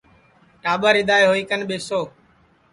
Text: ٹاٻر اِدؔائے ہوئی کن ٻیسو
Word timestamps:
ٹاٻر 0.61 0.93
اِدؔائے 0.99 1.25
ہوئی 1.29 1.43
کن 1.49 1.61
ٻیسو 1.69 1.99